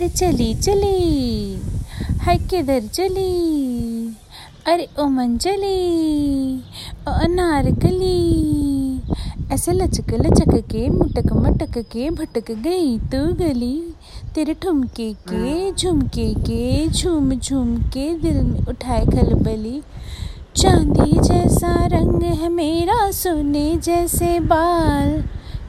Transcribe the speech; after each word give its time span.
अरे 0.00 0.08
चली 0.08 0.54
चली। 0.54 1.62
है 2.22 2.36
किधर 2.38 2.86
चली? 2.86 4.06
अरे 4.66 4.86
ओ 4.98 5.06
मंजली 5.06 6.56
ओ 7.08 7.12
अनारकली 7.24 8.20
ऐसे 9.52 9.72
लचक 9.72 10.10
लचक 10.10 10.54
के 10.70 10.88
मुटक 10.90 11.32
मटक 11.32 11.78
के 11.92 12.10
भटक 12.10 12.50
गई 12.50 12.98
तू 12.98 13.34
गली। 13.34 13.94
तेरे 14.34 14.54
ठुमके 14.54 15.12
के 15.28 15.72
झुमके 15.72 16.34
के 16.34 16.88
झूम 16.88 17.32
झूम 17.32 17.76
के 17.76 18.14
दिल 18.14 18.42
में 18.42 18.66
उठाए 18.66 19.04
खलबली 19.06 19.82
चांदी 20.56 21.20
जैसा 21.20 21.86
रंग 21.86 22.22
है 22.22 22.48
मेरा 22.48 23.10
सोने 23.10 23.76
जैसे 23.76 24.40
बाल। 24.40 25.22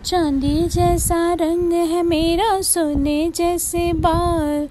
चांदी 0.05 0.67
जैसा 0.67 1.33
रंग 1.33 1.73
है 1.73 2.03
मेरा, 2.03 2.61
सोने 2.61 3.31
जैसे 3.35 3.93
बाल। 3.93 4.69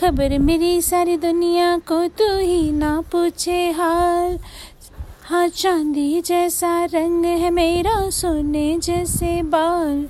खबर 0.00 0.38
मेरी 0.38 0.82
सारी 0.82 1.16
दुनिया 1.16 1.78
को 1.78 2.08
तू 2.08 2.38
ही 2.38 2.72
ना 2.72 3.00
पूछे 3.12 3.70
हाल। 3.70 4.38
हाँ 5.24 5.48
चांदी 5.48 6.20
जैसा 6.20 6.84
रंग 6.84 7.24
है 7.24 7.50
मेरा, 7.50 8.10
सोने 8.10 8.78
जैसे 8.78 9.42
बाल। 9.42 10.08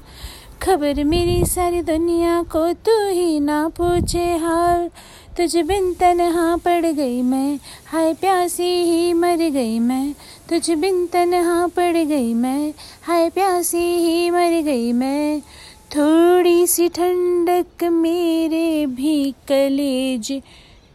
खबर 0.62 1.04
मेरी 1.04 1.44
सारी 1.44 1.82
दुनिया 1.82 2.42
को 2.42 2.72
तू 2.72 3.08
ही 3.08 3.40
ना 3.40 3.68
पूछे 3.68 4.36
हाल। 4.36 4.90
तुझ 5.36 5.56
बिन 5.56 5.94
तनहा 5.94 6.56
पड़ 6.56 6.86
गई 6.86 7.22
मैं, 7.22 7.58
हाय 7.86 8.14
प्यासी 8.14 8.82
ही 8.82 9.12
मर 9.12 9.36
गई 9.36 9.78
मैं। 9.78 10.14
तुझ 10.52 10.70
बिन 10.70 11.06
तनहा 11.06 11.66
पड़ 11.66 11.96
गई 11.96 12.32
मैं, 12.34 12.72
हाय 13.02 13.28
प्यासी 13.30 13.78
ही 13.78 14.30
मर 14.30 14.60
गई 14.62 14.92
मैं। 14.92 15.40
थोड़ी 15.96 16.66
सी 16.66 16.88
ठंडक 16.88 17.84
मेरे 17.84 18.86
भी 18.86 19.14
कलेज 19.48 20.28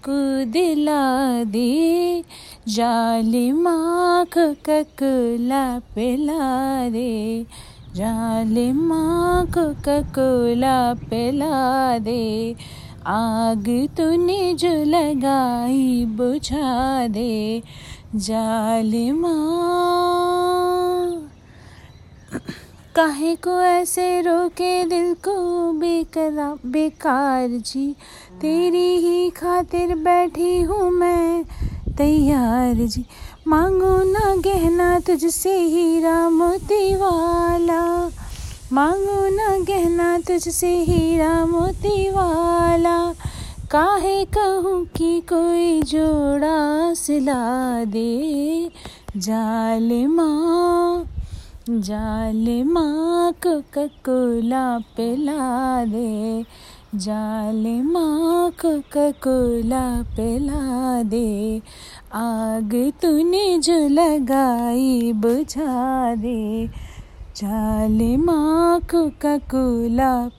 को 0.06 0.20
दिला 0.46 1.44
दे, 1.44 2.24
जाल 2.68 3.34
माख 3.54 4.38
ककुला 4.66 5.66
पिला 5.96 6.90
दे, 6.90 7.46
जाल 7.96 8.56
माख 8.74 9.58
ककुला 9.88 10.94
पिला 10.94 11.98
दे। 12.00 12.56
आग 13.08 13.66
तूने 13.98 14.54
जो 14.54 14.74
लगाई 14.86 16.06
बुझा 16.06 17.08
दे 17.08 17.64
जालिमा। 18.16 19.34
काहे 22.96 23.36
को 23.36 23.62
ऐसे 23.62 24.22
रोके 24.22 24.84
दिल 24.84 25.14
को 25.14 25.72
बेकरा, 25.72 26.58
बेकार 26.66 27.48
जी? 27.48 27.96
तेरी 28.42 28.98
ही 28.98 29.30
खातिर 29.30 29.96
बैठी 29.96 30.62
हूँ 30.62 30.90
मैं 30.90 31.44
तैयार 31.98 32.76
जी। 32.76 33.06
मांगो 33.48 34.04
ना 34.12 34.36
गहना 34.36 35.00
तुझसे 35.00 35.60
हीरा 35.60 36.30
मोती 36.30 36.96
वाला 36.96 38.10
मांगो 38.72 39.36
ना 39.36 39.58
गहना 39.64 40.18
तुझसे 40.18 40.78
हीरा 40.78 41.46
मोती 41.46 42.10
वाला 42.10 42.27
काहे 43.72 44.26
कहूँ 44.26 44.86
कि 44.86 45.22
कोई 45.22 45.82
जोड़ा 45.82 46.94
सिला 46.94 47.84
दे? 47.86 48.72
जाल 49.18 50.08
माँ 50.08 51.06
जाल 51.70 52.64
माँ 52.64 53.34
को 53.48 53.62
पिला 54.96 55.86
दे। 55.86 56.46
जाल 56.96 57.82
माँ 57.84 58.52
को 58.66 58.82
पिला 60.04 61.04
दे। 61.04 61.62
आग 62.14 62.92
तूने 63.02 63.60
जो 63.60 63.88
लगाई 63.88 65.14
बुझा 65.14 66.16
दे। 66.16 66.68
जाल 67.38 68.18
माँ 68.18 68.80
को 68.80 69.10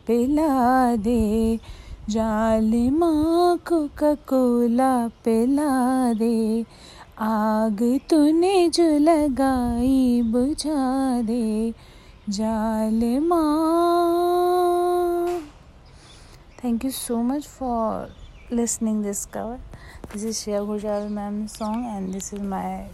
पिला 0.07 0.97
दे। 0.97 1.59
जाल 2.11 2.71
माँ 2.91 3.57
को 3.69 3.87
ककोला 3.99 4.93
पिला 5.25 6.13
दे 6.19 6.65
आग 7.21 7.83
तूने 8.11 8.69
जो 8.75 8.87
लगाई 8.99 10.23
बुझा 10.33 11.21
दे 11.29 11.75
जाल 12.37 13.03
माँ 13.29 13.43
thank 16.65 16.85
you 16.85 16.91
so 16.91 17.23
much 17.23 17.47
for 17.47 18.17
this 18.51 19.27
cover 19.27 19.61
this 20.13 20.25
is 20.25 20.39
Shreya 20.39 20.65
Ghoshal 20.67 21.11
ma'am's 21.11 21.59
song 21.59 21.85
and 21.95 22.15
this 22.15 22.33
is 22.33 22.41
my 22.41 22.87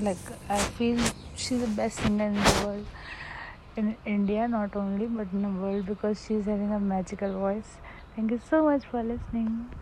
like 0.00 0.16
I 0.48 0.56
feel 0.78 0.98
she's 1.36 1.60
the 1.60 1.66
best 1.66 1.98
singer 1.98 2.28
in 2.28 2.34
the 2.34 2.62
world 2.64 2.86
in 3.80 3.96
India 4.04 4.46
not 4.48 4.76
only 4.76 5.06
but 5.08 5.32
in 5.32 5.42
the 5.42 5.50
world 5.62 5.86
because 5.86 6.22
she's 6.24 6.46
having 6.46 6.72
a 6.72 6.80
magical 6.80 7.32
voice. 7.32 7.80
Thank 8.14 8.30
you 8.32 8.38
so 8.38 8.64
much 8.64 8.86
for 8.86 9.02
listening. 9.02 9.72